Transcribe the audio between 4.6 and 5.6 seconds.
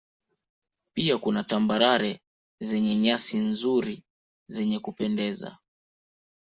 kupendeza